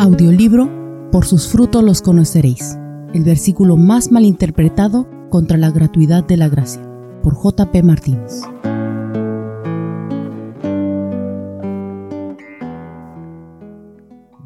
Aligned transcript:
Audiolibro 0.00 1.10
Por 1.10 1.26
sus 1.26 1.48
frutos 1.48 1.82
los 1.82 2.02
conoceréis. 2.02 2.78
El 3.12 3.24
versículo 3.24 3.76
más 3.76 4.12
malinterpretado 4.12 5.08
contra 5.28 5.58
la 5.58 5.72
gratuidad 5.72 6.22
de 6.22 6.36
la 6.36 6.48
gracia. 6.48 6.88
Por 7.20 7.34
J.P. 7.34 7.82
Martínez. 7.82 8.42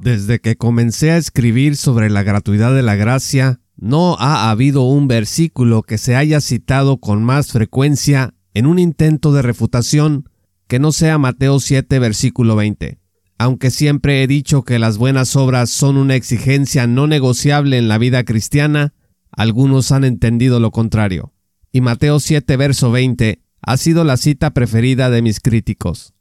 Desde 0.01 0.41
que 0.41 0.57
comencé 0.57 1.11
a 1.11 1.19
escribir 1.19 1.77
sobre 1.77 2.09
la 2.09 2.23
gratuidad 2.23 2.75
de 2.75 2.83
la 2.83 2.95
gracia, 2.95 3.61
no 3.77 4.17
ha 4.19 4.51
habido 4.51 4.85
un 4.85 5.07
versículo 5.07 5.83
que 5.83 5.99
se 5.99 6.17
haya 6.17 6.41
citado 6.41 6.97
con 6.97 7.23
más 7.23 7.53
frecuencia 7.53 8.33
en 8.55 8.65
un 8.65 8.79
intento 8.79 9.35
de 9.35 9.43
refutación 9.43 10.31
que 10.67 10.79
no 10.79 10.93
sea 10.93 11.19
Mateo 11.19 11.61
7 11.61 11.99
versículo 11.99 12.57
20. 12.57 13.02
Aunque 13.43 13.73
siempre 13.73 14.23
he 14.23 14.29
dicho 14.29 14.63
que 14.63 14.79
las 14.79 14.99
buenas 14.99 15.35
obras 15.35 15.69
son 15.69 15.97
una 15.97 16.15
exigencia 16.15 16.87
no 16.87 17.09
negociable 17.09 17.77
en 17.77 17.89
la 17.89 17.99
vida 17.99 18.23
cristiana, 18.23 18.95
algunos 19.33 19.91
han 19.91 20.05
entendido 20.05 20.61
lo 20.61 20.71
contrario. 20.71 21.35
Y 21.73 21.81
Mateo 21.81 22.21
7 22.21 22.57
verso 22.57 22.93
20 22.93 23.43
ha 23.61 23.77
sido 23.79 24.05
la 24.05 24.17
cita 24.17 24.53
preferida 24.55 25.11
de 25.11 25.23
mis 25.23 25.41
críticos. 25.41 26.15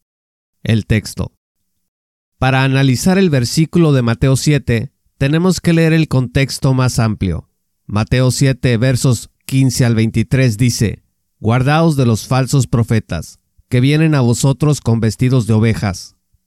El 0.64 0.88
texto. 0.88 1.36
Para 2.40 2.64
analizar 2.64 3.20
el 3.20 3.30
versículo 3.30 3.94
de 3.94 4.02
Mateo 4.02 4.36
7, 4.36 4.92
tenemos 5.20 5.62
que 5.62 5.73
leer 5.73 5.94
el 5.94 6.08
contexto 6.08 6.73
más 6.73 6.98
amplio. 6.98 7.52
Mateo 7.86 8.31
7 8.31 8.78
versos 8.78 9.30
15 9.45 9.86
al 9.86 9.94
23 9.94 10.58
dice, 10.58 11.03
Guardaos 11.40 11.95
de 11.98 12.08
los 12.08 12.26
falsos 12.26 12.66
profetas, 12.66 13.38
que 13.70 13.80
vienen 13.80 14.16
a 14.16 14.22
vosotros 14.22 14.81
con 14.81 15.00
vestidos 15.00 15.45
de 15.45 15.53
ovejas, 15.53 16.16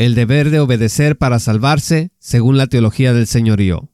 el 0.00 0.14
deber 0.14 0.48
de 0.48 0.60
obedecer 0.60 1.18
para 1.18 1.38
salvarse, 1.38 2.10
según 2.18 2.56
la 2.56 2.68
teología 2.68 3.12
del 3.12 3.26
señorío. 3.26 3.90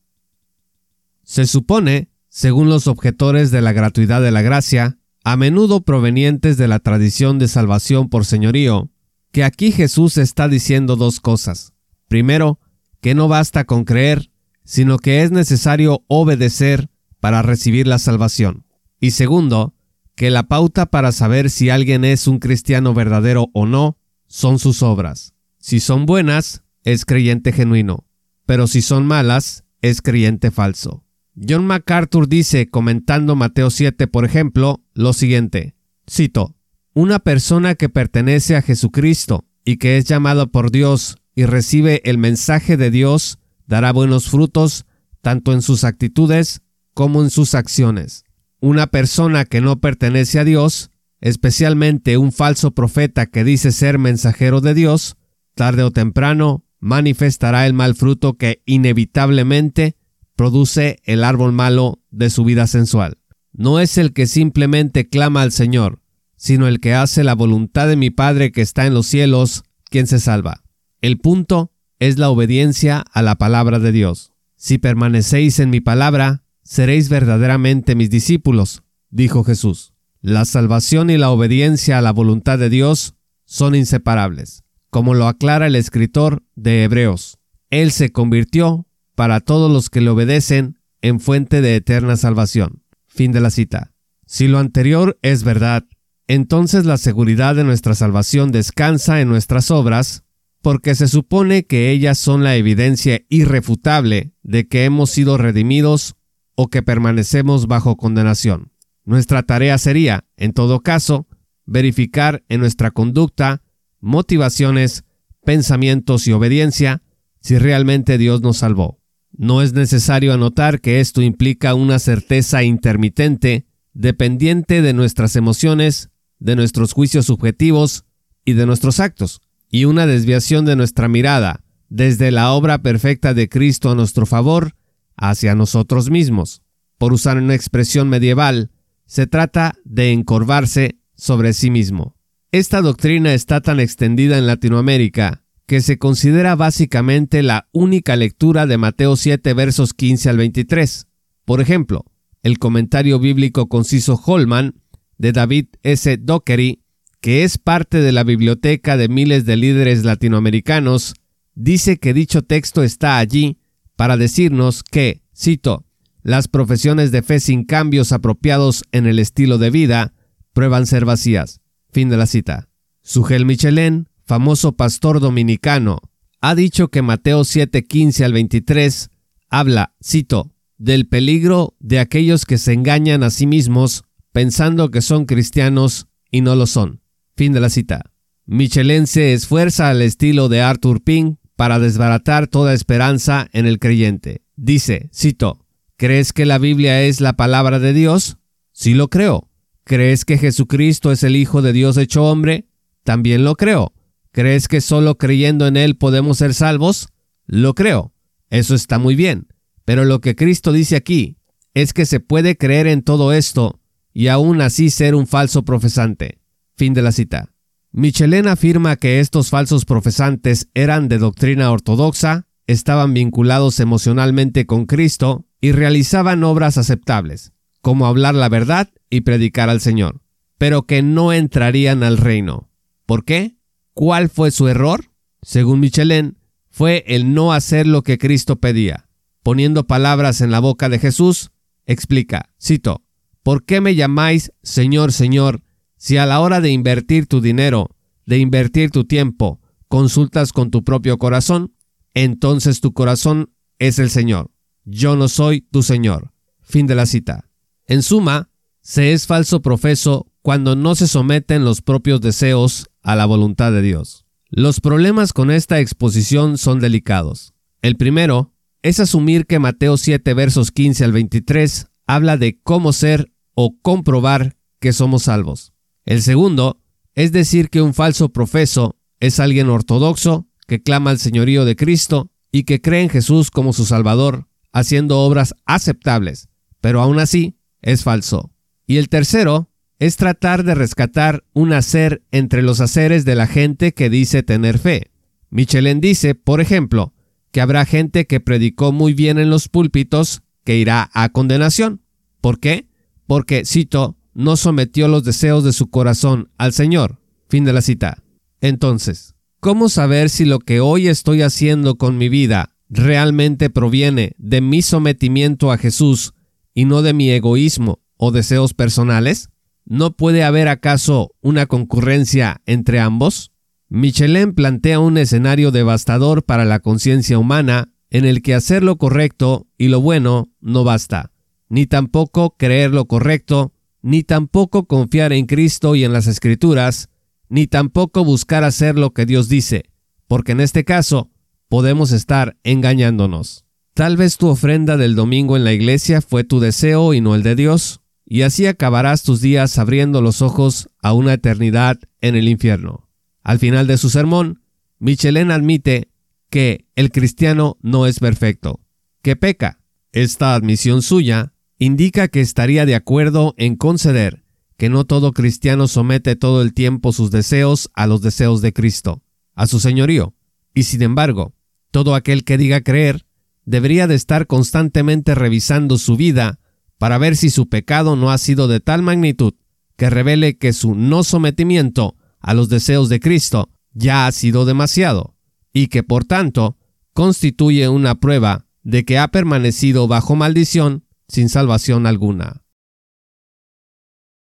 Se 1.25 1.47
supone, 1.47 2.13
según 2.29 2.69
los 2.69 2.87
objetores 2.87 3.51
de 3.51 3.61
la 3.61 3.73
gratuidad 3.73 4.23
de 4.23 4.31
la 4.31 4.41
gracia, 4.41 4.99
a 5.25 5.37
menudo 5.37 5.81
provenientes 5.81 6.59
de 6.59 6.69
la 6.69 6.79
tradición 6.79 7.41
de 7.41 7.49
salvación 7.49 8.09
por 8.09 8.25
señorío, 8.25 8.89
que 9.33 9.43
aquí 9.43 9.73
Jesús 9.73 10.17
está 10.17 10.47
diciendo 10.47 10.95
dos 10.95 11.19
cosas. 11.19 11.73
Primero, 12.07 12.61
que 13.01 13.17
no 13.17 13.27
basta 13.27 13.65
con 13.65 13.83
creer, 13.83 14.31
sino 14.63 14.99
que 14.99 15.25
es 15.25 15.33
necesario 15.33 16.05
obedecer 16.07 16.89
para 17.19 17.43
recibir 17.43 17.89
la 17.89 17.99
salvación. 17.99 18.65
Y 19.01 19.11
segundo, 19.11 19.75
que 20.15 20.31
la 20.31 20.45
pauta 20.45 20.87
para 20.87 21.11
saber 21.11 21.51
si 21.51 21.69
alguien 21.69 22.05
es 22.05 22.29
un 22.29 22.39
cristiano 22.39 22.95
verdadero 22.95 23.49
o 23.55 23.67
no 23.67 23.99
son 24.29 24.61
sus 24.61 24.85
obras. 24.85 25.33
Si 25.67 25.81
son 25.81 26.07
buenas, 26.07 26.63
es 26.85 27.05
creyente 27.05 27.51
genuino, 27.51 28.07
pero 28.47 28.69
si 28.69 28.83
son 28.83 29.05
malas, 29.05 29.65
es 29.83 30.01
creyente 30.01 30.53
falso. 30.53 31.03
John 31.35 31.67
MacArthur 31.67 32.29
dice, 32.29 32.69
comentando 32.69 33.35
Mateo 33.35 33.71
7, 33.71 34.07
por 34.07 34.25
ejemplo, 34.25 34.85
lo 34.95 35.13
siguiente, 35.13 35.75
cito, 36.09 36.55
Una 36.95 37.19
persona 37.19 37.75
que 37.75 37.89
pertenece 37.89 38.55
a 38.55 38.63
Jesucristo 38.63 39.45
y 39.65 39.79
que 39.79 39.99
es 39.99 40.05
llamada 40.05 40.47
por 40.47 40.71
Dios 40.71 41.17
y 41.35 41.47
recibe 41.47 42.01
el 42.05 42.17
mensaje 42.17 42.77
de 42.77 42.93
Dios, 42.93 43.41
dará 43.67 43.93
buenos 43.93 44.31
frutos 44.31 44.87
tanto 45.21 45.53
en 45.53 45.63
sus 45.63 45.83
actitudes 45.83 46.61
como 46.95 47.23
en 47.25 47.31
sus 47.31 47.57
acciones. 47.57 48.23
Una 48.61 48.87
persona 48.87 49.45
que 49.45 49.61
no 49.61 49.81
pertenece 49.81 50.39
a 50.39 50.45
Dios, 50.45 50.93
especialmente 51.21 52.19
un 52.19 52.31
falso 52.31 52.71
profeta 52.71 53.27
que 53.27 53.43
dice 53.43 53.73
ser 53.73 53.99
mensajero 53.99 54.61
de 54.61 54.73
Dios, 54.73 55.17
tarde 55.57 55.83
o 55.83 55.91
temprano 55.91 56.65
manifestará 56.79 57.67
el 57.67 57.73
mal 57.73 57.97
fruto 57.97 58.35
que 58.35 58.63
inevitablemente 58.67 59.97
produce 60.37 61.01
el 61.05 61.25
árbol 61.25 61.53
malo 61.53 62.03
de 62.11 62.31
su 62.31 62.45
vida 62.45 62.67
sensual. 62.69 63.19
No 63.53 63.81
es 63.81 63.97
el 63.99 64.13
que 64.13 64.27
simplemente 64.27 65.09
clama 65.09 65.43
al 65.43 65.51
Señor, 65.51 66.03
sino 66.37 66.69
el 66.69 66.79
que 66.79 66.95
hace 66.95 67.25
la 67.25 67.35
voluntad 67.35 67.89
de 67.89 67.97
mi 67.97 68.11
Padre 68.11 68.53
que 68.53 68.61
está 68.61 68.87
en 68.87 68.93
los 68.93 69.07
cielos, 69.07 69.65
quien 69.91 70.07
se 70.07 70.21
salva. 70.21 70.63
El 71.01 71.19
punto 71.19 71.73
es 71.99 72.19
la 72.19 72.29
obediencia 72.29 73.03
a 73.13 73.23
la 73.23 73.37
palabra 73.37 73.79
de 73.79 73.93
Dios. 73.93 74.33
Si 74.57 74.77
permanecéis 74.77 75.59
en 75.59 75.71
mi 75.71 75.81
palabra, 75.81 76.45
seréis 76.63 77.09
verdaderamente 77.09 77.95
mis 77.95 78.11
discípulos, 78.11 78.83
dijo 79.09 79.43
Jesús. 79.43 79.95
La 80.21 80.45
salvación 80.45 81.09
y 81.09 81.17
la 81.17 81.31
obediencia 81.31 81.97
a 81.97 82.03
la 82.03 82.13
voluntad 82.13 82.59
de 82.59 82.69
Dios 82.69 83.15
son 83.47 83.75
inseparables 83.75 84.66
como 84.91 85.15
lo 85.15 85.29
aclara 85.29 85.67
el 85.67 85.77
escritor 85.77 86.43
de 86.55 86.85
Hebreos. 86.85 87.39
Él 87.71 87.91
se 87.93 88.13
convirtió, 88.13 88.87
para 89.15 89.41
todos 89.41 89.71
los 89.71 89.91
que 89.91 90.01
le 90.01 90.11
obedecen, 90.11 90.79
en 91.01 91.21
fuente 91.21 91.61
de 91.61 91.77
eterna 91.77 92.17
salvación. 92.17 92.83
Fin 93.07 93.33
de 93.33 93.41
la 93.41 93.51
cita. 93.51 93.93
Si 94.27 94.49
lo 94.49 94.59
anterior 94.59 95.19
es 95.23 95.45
verdad, 95.45 95.85
entonces 96.29 96.85
la 96.85 96.99
seguridad 96.99 97.55
de 97.55 97.65
nuestra 97.65 97.95
salvación 97.95 98.51
descansa 98.51 99.21
en 99.21 99.29
nuestras 99.29 99.71
obras, 99.71 100.25
porque 100.63 100.95
se 100.97 101.07
supone 101.07 101.65
que 101.65 101.91
ellas 101.91 102.19
son 102.19 102.43
la 102.43 102.57
evidencia 102.57 103.23
irrefutable 103.29 104.33
de 104.43 104.67
que 104.67 104.85
hemos 104.85 105.11
sido 105.11 105.39
redimidos 105.39 106.17
o 106.57 106.69
que 106.69 106.83
permanecemos 106.83 107.69
bajo 107.69 107.97
condenación. 107.97 108.73
Nuestra 109.05 109.45
tarea 109.45 109.79
sería, 109.79 110.25
en 110.37 110.53
todo 110.53 110.81
caso, 110.81 111.29
verificar 111.65 112.43
en 112.49 112.61
nuestra 112.61 112.91
conducta 112.91 113.63
motivaciones, 114.07 115.05
pensamientos 115.45 116.27
y 116.27 116.33
obediencia 116.33 117.03
si 117.41 117.59
realmente 117.59 118.19
Dios 118.19 118.41
nos 118.41 118.59
salvó. 118.59 119.01
No 119.33 119.61
es 119.63 119.75
necesario 119.75 120.33
anotar 120.33 120.81
que 120.81 121.01
esto 121.01 121.21
implica 121.21 121.75
una 121.75 121.99
certeza 121.99 122.63
intermitente, 122.63 123.67
dependiente 123.93 124.81
de 124.81 124.93
nuestras 124.95 125.37
emociones, 125.37 126.11
de 126.39 126.57
nuestros 126.57 126.93
juicios 126.93 127.27
subjetivos 127.27 128.05
y 128.45 128.55
de 128.55 128.65
nuestros 128.67 129.01
actos, 129.01 129.41
y 129.71 129.85
una 129.85 130.07
desviación 130.07 130.65
de 130.65 130.77
nuestra 130.77 131.09
mirada 131.09 131.65
desde 131.89 132.31
la 132.31 132.53
obra 132.53 132.79
perfecta 132.79 133.35
de 133.35 133.49
Cristo 133.49 133.91
a 133.91 133.95
nuestro 133.95 134.25
favor 134.27 134.73
hacia 135.17 135.55
nosotros 135.55 136.11
mismos. 136.11 136.63
Por 136.99 137.13
usar 137.13 137.37
una 137.39 137.55
expresión 137.55 138.09
medieval, 138.09 138.71
se 139.07 139.27
trata 139.27 139.75
de 139.85 140.13
encorvarse 140.13 140.99
sobre 141.15 141.53
sí 141.53 141.71
mismo. 141.71 142.16
Esta 142.53 142.81
doctrina 142.81 143.35
está 143.35 143.61
tan 143.61 143.81
extendida 143.81 144.39
en 144.39 144.47
Latinoamérica 144.47 145.43
que 145.67 145.81
se 145.81 145.99
considera 145.99 146.55
básicamente 146.55 147.43
la 147.43 147.69
única 147.73 148.15
lectura 148.15 148.67
de 148.67 148.79
Mateo 148.79 149.17
7 149.17 149.53
versos 149.53 149.95
15 149.95 150.31
al 150.31 150.37
23. 150.37 151.09
Por 151.45 151.61
ejemplo, 151.61 152.05
el 152.45 152.59
comentario 152.61 153.19
bíblico 153.19 153.69
conciso 153.69 154.15
Holman 154.25 154.75
de 155.19 155.33
David 155.33 155.67
S. 155.83 156.19
Dockery, 156.19 156.83
que 157.21 157.43
es 157.43 157.59
parte 157.59 158.01
de 158.01 158.13
la 158.13 158.23
biblioteca 158.23 158.97
de 158.97 159.09
miles 159.09 159.45
de 159.45 159.57
líderes 159.57 160.05
latinoamericanos, 160.05 161.15
dice 161.57 161.99
que 161.99 162.15
dicho 162.15 162.43
texto 162.43 162.85
está 162.85 163.19
allí 163.19 163.59
para 163.97 164.17
decirnos 164.17 164.85
que, 164.85 165.23
cito, 165.37 165.85
las 166.23 166.47
profesiones 166.47 167.11
de 167.11 167.23
fe 167.23 167.41
sin 167.41 167.65
cambios 167.65 168.13
apropiados 168.13 168.85
en 168.93 169.07
el 169.07 169.19
estilo 169.19 169.59
de 169.59 169.71
vida 169.71 170.13
prueban 170.53 170.87
ser 170.87 171.05
vacías. 171.05 171.61
Fin 171.97 172.11
de 172.11 172.19
la 172.19 172.27
cita. 172.27 172.69
Sugel 173.03 173.47
Michelén, 173.47 174.11
famoso 174.27 174.73
pastor 174.73 175.19
dominicano, 175.19 176.03
ha 176.43 176.55
dicho 176.55 176.89
que 176.89 177.01
Mateo 177.01 177.43
7:15 177.43 178.23
al 178.23 178.35
23 178.35 179.09
habla, 179.49 179.95
cito, 180.05 180.53
del 180.77 181.09
peligro 181.09 181.75
de 181.81 181.99
aquellos 181.99 182.45
que 182.45 182.59
se 182.59 182.75
engañan 182.75 183.23
a 183.23 183.31
sí 183.31 183.47
mismos 183.47 184.05
pensando 184.31 184.91
que 184.91 185.01
son 185.01 185.25
cristianos 185.25 186.07
y 186.31 186.43
no 186.43 186.55
lo 186.55 186.67
son. 186.67 187.01
Fin 187.35 187.55
de 187.55 187.61
la 187.61 187.71
cita. 187.71 188.13
Michelin 188.45 189.07
se 189.07 189.33
esfuerza 189.33 189.89
al 189.89 190.03
estilo 190.03 190.51
de 190.51 190.61
Arthur 190.61 191.03
Pink 191.03 191.39
para 191.57 191.79
desbaratar 191.79 192.47
toda 192.47 192.75
esperanza 192.75 193.49
en 193.55 193.65
el 193.65 193.79
creyente. 193.79 194.43
Dice, 194.55 195.09
cito, 195.15 195.65
¿crees 195.97 196.35
que 196.35 196.45
la 196.45 196.59
Biblia 196.59 197.05
es 197.05 197.23
la 197.23 197.39
palabra 197.39 197.79
de 197.79 197.95
Dios? 197.95 198.37
Sí 198.73 198.93
lo 198.93 199.09
creo. 199.09 199.49
¿Crees 199.89 200.25
que 200.25 200.37
Jesucristo 200.37 201.13
es 201.13 201.23
el 201.23 201.37
Hijo 201.37 201.63
de 201.63 201.73
Dios 201.73 201.97
hecho 201.97 202.25
hombre? 202.25 202.67
También 203.05 203.45
lo 203.45 203.55
creo. 203.55 203.93
¿Crees 204.33 204.67
que 204.67 204.81
solo 204.81 205.17
creyendo 205.17 205.69
en 205.69 205.77
Él 205.77 205.97
podemos 205.97 206.39
ser 206.39 206.55
salvos? 206.55 207.11
Lo 207.47 207.77
creo. 207.77 208.13
Eso 208.51 208.75
está 208.75 208.99
muy 208.99 209.15
bien. 209.15 209.47
Pero 209.85 210.05
lo 210.05 210.21
que 210.21 210.35
Cristo 210.35 210.73
dice 210.73 210.97
aquí 210.97 211.37
es 211.73 211.93
que 211.93 212.05
se 212.05 212.19
puede 212.19 212.57
creer 212.57 212.89
en 212.89 213.03
todo 213.03 213.33
esto 213.33 213.79
y 214.13 214.27
aún 214.27 214.61
así 214.61 214.91
ser 214.91 215.15
un 215.15 215.29
falso 215.29 215.65
profesante. 215.65 216.41
Fin 216.75 216.93
de 216.93 217.03
la 217.03 217.13
cita. 217.13 217.53
Michelin 217.93 218.49
afirma 218.49 218.97
que 218.97 219.21
estos 219.21 219.51
falsos 219.51 219.85
profesantes 219.85 220.69
eran 220.75 221.07
de 221.07 221.19
doctrina 221.19 221.71
ortodoxa, 221.71 222.49
estaban 222.67 223.15
vinculados 223.15 223.79
emocionalmente 223.79 224.67
con 224.67 224.87
Cristo 224.87 225.47
y 225.61 225.71
realizaban 225.71 226.43
obras 226.43 226.77
aceptables, 226.77 227.53
como 227.87 228.09
hablar 228.09 228.35
la 228.35 228.49
verdad 228.49 228.91
y 229.11 229.21
predicar 229.21 229.69
al 229.69 229.81
Señor, 229.81 230.21
pero 230.59 230.87
que 230.87 231.03
no 231.03 231.33
entrarían 231.33 232.03
al 232.03 232.17
reino. 232.17 232.69
¿Por 233.07 233.25
qué? 233.25 233.59
¿Cuál 233.95 234.29
fue 234.29 234.51
su 234.51 234.67
error? 234.67 235.13
Según 235.41 235.79
Michelin, 235.79 236.37
fue 236.69 237.05
el 237.07 237.33
no 237.33 237.53
hacer 237.53 237.87
lo 237.87 238.03
que 238.03 238.19
Cristo 238.19 238.57
pedía. 238.57 239.09
Poniendo 239.45 239.87
palabras 239.87 240.41
en 240.41 240.51
la 240.51 240.59
boca 240.59 240.89
de 240.89 240.99
Jesús, 240.99 241.53
explica, 241.85 242.51
cito, 242.61 243.05
¿Por 243.45 243.65
qué 243.65 243.81
me 243.81 243.95
llamáis 243.95 244.51
Señor, 244.65 245.13
Señor, 245.13 245.63
si 245.97 246.17
a 246.17 246.27
la 246.27 246.41
hora 246.41 246.61
de 246.61 246.71
invertir 246.71 247.29
tu 247.29 247.41
dinero, 247.41 247.91
de 248.27 248.39
invertir 248.39 248.91
tu 248.91 249.05
tiempo, 249.05 249.61
consultas 249.87 250.53
con 250.53 250.73
tu 250.73 250.83
propio 250.83 251.19
corazón? 251.19 251.77
Entonces 252.15 252.81
tu 252.81 252.93
corazón 252.93 253.53
es 253.79 254.01
el 254.01 254.11
Señor. 254.11 254.51
Yo 254.85 255.15
no 255.15 255.29
soy 255.29 255.61
tu 255.61 255.85
Señor. 255.85 256.33
Fin 256.63 256.89
de 256.89 256.97
la 256.97 257.07
cita. 257.07 257.46
En 257.87 258.03
suma, 258.03 258.51
se 258.81 259.13
es 259.13 259.27
falso 259.27 259.63
profeso 259.63 260.27
cuando 260.43 260.77
no 260.77 260.95
se 260.95 261.07
someten 261.07 261.65
los 261.65 261.83
propios 261.83 262.21
deseos 262.21 262.89
a 263.03 263.17
la 263.17 263.27
voluntad 263.27 263.73
de 263.73 263.83
Dios. 263.83 264.27
Los 264.49 264.81
problemas 264.81 265.33
con 265.33 265.51
esta 265.51 265.81
exposición 265.81 266.59
son 266.59 266.79
delicados. 266.81 267.53
El 267.83 267.97
primero 267.97 268.53
es 268.83 269.01
asumir 269.01 269.47
que 269.47 269.59
Mateo 269.59 269.97
7 269.97 270.35
versos 270.35 270.71
15 270.71 271.05
al 271.05 271.13
23 271.13 271.89
habla 272.07 272.37
de 272.37 272.61
cómo 272.61 272.93
ser 272.93 273.33
o 273.55 273.77
comprobar 273.81 274.57
que 274.81 274.93
somos 274.93 275.25
salvos. 275.25 275.73
El 276.05 276.23
segundo 276.23 276.81
es 277.15 277.33
decir 277.33 277.71
que 277.71 277.83
un 277.83 277.95
falso 277.95 278.29
profeso 278.29 278.97
es 279.19 279.41
alguien 279.41 279.69
ortodoxo 279.69 280.47
que 280.67 280.83
clama 280.83 281.11
al 281.11 281.19
señorío 281.19 281.65
de 281.65 281.75
Cristo 281.75 282.31
y 282.53 282.65
que 282.65 282.81
cree 282.81 283.03
en 283.03 283.11
Jesús 283.11 283.51
como 283.51 283.73
su 283.73 283.85
Salvador, 283.85 284.49
haciendo 284.73 285.19
obras 285.21 285.55
aceptables, 285.65 286.49
pero 286.81 287.01
aún 287.01 287.19
así 287.19 287.56
es 287.87 288.03
falso. 288.03 288.51
Y 288.87 288.99
el 288.99 289.09
tercero 289.09 289.71
es 289.99 290.17
tratar 290.17 290.65
de 290.65 290.75
rescatar 290.75 291.45
un 291.55 291.73
hacer 291.73 292.23
entre 292.33 292.63
los 292.63 292.81
haceres 292.81 293.25
de 293.25 293.37
la 293.37 293.47
gente 293.47 293.95
que 293.95 294.11
dice 294.11 294.43
tener 294.43 294.79
fe. 294.79 295.13
Michelin 295.51 296.01
dice, 296.01 296.35
por 296.35 296.61
ejemplo, 296.61 297.15
que 297.53 297.61
habrá 297.61 297.87
gente 297.87 298.27
que 298.27 298.41
predicó 298.41 298.93
muy 298.93 299.15
bien 299.15 299.39
en 299.39 299.51
los 299.51 299.69
púlpitos 299.69 300.43
que 300.65 300.77
irá 300.77 301.11
a 301.15 301.29
condenación. 301.29 302.03
¿Por 302.41 302.59
qué? 302.59 302.89
Porque, 303.27 303.65
cito, 303.65 304.17
no 304.35 304.57
sometió 304.57 305.07
los 305.07 305.23
deseos 305.23 305.63
de 305.63 305.73
su 305.73 305.89
corazón 305.89 306.51
al 306.59 306.73
Señor. 306.73 307.21
Fin 307.49 307.65
de 307.65 307.73
la 307.73 307.83
cita. 307.83 308.23
Entonces, 308.61 309.37
¿cómo 309.61 309.89
saber 309.89 310.29
si 310.29 310.45
lo 310.45 310.59
que 310.59 310.81
hoy 310.81 311.07
estoy 311.07 311.43
haciendo 311.43 311.95
con 311.95 312.19
mi 312.19 312.29
vida 312.29 312.75
realmente 312.89 313.71
proviene 313.71 314.33
de 314.39 314.61
mi 314.61 314.83
sometimiento 314.83 315.71
a 315.71 315.79
Jesús 315.79 316.35
y 316.77 316.85
no 316.85 317.01
de 317.01 317.15
mi 317.15 317.31
egoísmo 317.31 318.01
o 318.19 318.31
deseos 318.31 318.75
personales? 318.75 319.49
¿No 319.87 320.15
puede 320.15 320.45
haber 320.45 320.69
acaso 320.69 321.33
una 321.41 321.67
concurrencia 321.67 322.61
entre 322.67 323.01
ambos? 323.01 323.51
Michelin 323.89 324.53
plantea 324.53 325.01
un 325.01 325.17
escenario 325.17 325.71
devastador 325.71 326.45
para 326.45 326.67
la 326.67 326.81
conciencia 326.81 327.39
humana 327.39 327.93
en 328.11 328.27
el 328.27 328.43
que 328.43 328.55
hacer 328.55 328.85
lo 328.85 328.99
correcto 328.99 329.67
y 329.79 329.89
lo 329.89 330.03
bueno 330.03 330.53
no 330.61 330.85
basta, 330.85 331.33
ni 331.69 331.87
tampoco 331.87 332.57
creer 332.59 332.93
lo 332.93 333.07
correcto, 333.07 333.73
ni 334.03 334.23
tampoco 334.23 334.87
confiar 334.87 335.33
en 335.33 335.47
Cristo 335.47 335.95
y 335.95 336.05
en 336.05 336.13
las 336.13 336.27
Escrituras, 336.27 337.09
ni 337.49 337.67
tampoco 337.67 338.23
buscar 338.23 338.65
hacer 338.65 338.99
lo 338.99 339.15
que 339.15 339.25
Dios 339.25 339.49
dice, 339.49 339.85
porque 340.29 340.53
en 340.53 340.61
este 340.61 340.85
caso 340.85 341.31
podemos 341.69 342.13
estar 342.13 342.59
engañándonos. 342.65 343.66
Tal 343.97 344.19
vez 344.19 344.37
tu 344.37 344.49
ofrenda 344.49 344.99
del 344.99 345.15
domingo 345.15 345.57
en 345.57 345.65
la 345.65 345.73
iglesia 345.73 346.21
fue 346.21 346.45
tu 346.45 346.61
deseo 346.61 347.15
y 347.15 347.23
no 347.23 347.35
el 347.35 347.43
de 347.43 347.57
Dios, 347.57 348.03
y 348.27 348.43
así 348.43 348.67
acabarás 348.67 349.23
tus 349.23 349.41
días 349.41 349.79
abriendo 349.79 350.21
los 350.21 350.43
ojos 350.43 350.91
a 351.01 351.15
una 351.15 351.33
eternidad 351.33 351.99
en 352.21 352.37
el 352.37 352.47
infierno. 352.47 353.09
Al 353.43 353.59
final 353.59 353.87
de 353.87 353.97
su 353.97 354.11
sermón, 354.11 354.61
Michelin 354.99 355.51
admite 355.51 356.11
que 356.51 356.85
el 356.95 357.11
cristiano 357.11 357.79
no 357.81 358.07
es 358.07 358.21
perfecto, 358.21 358.81
que 359.23 359.35
peca. 359.35 359.81
Esta 360.13 360.55
admisión 360.55 361.01
suya 361.01 361.55
indica 361.79 362.29
que 362.29 362.43
estaría 362.43 362.85
de 362.85 362.97
acuerdo 362.97 363.55
en 363.57 363.77
conceder 363.77 364.45
que 364.77 364.91
no 364.91 365.07
todo 365.07 365.33
cristiano 365.33 365.89
somete 365.89 366.37
todo 366.37 366.61
el 366.61 366.75
tiempo 366.75 367.15
sus 367.15 367.31
deseos 367.31 367.91
a 367.95 368.07
los 368.07 368.21
deseos 368.21 368.61
de 368.61 368.75
Cristo, 368.75 369.23
a 369.55 369.67
su 369.67 369.81
señorío, 369.81 370.35
y 370.75 370.83
sin 370.83 371.01
embargo, 371.01 371.55
todo 371.91 372.15
aquel 372.15 372.45
que 372.45 372.59
diga 372.59 372.83
creer 372.83 373.26
debería 373.67 374.07
de 374.07 374.15
estar 374.15 374.47
constantemente 374.47 375.35
revisando 375.35 375.99
su 375.99 376.17
vida 376.17 376.61
para 376.99 377.19
ver 377.19 377.37
si 377.37 377.51
su 377.51 377.69
pecado 377.69 378.17
no 378.17 378.31
ha 378.31 378.39
sido 378.39 378.69
de 378.69 378.81
tal 378.81 379.03
magnitud 379.03 379.55
que 379.97 380.09
revele 380.09 380.57
que 380.57 380.73
su 380.73 380.95
no 380.95 381.25
sometimiento 381.25 382.17
a 382.41 382.55
los 382.55 382.69
deseos 382.69 383.09
de 383.09 383.21
Cristo 383.21 383.71
ya 383.93 384.27
ha 384.27 384.33
sido 384.33 384.67
demasiado, 384.67 385.35
y 385.73 385.89
que 385.89 386.03
por 386.03 386.25
tanto 386.25 386.77
constituye 387.13 387.89
una 387.89 388.17
prueba 388.17 388.67
de 388.83 389.05
que 389.05 389.19
ha 389.19 389.29
permanecido 389.29 390.07
bajo 390.07 390.37
maldición 390.37 391.05
sin 391.29 391.49
salvación 391.49 392.07
alguna. 392.07 392.63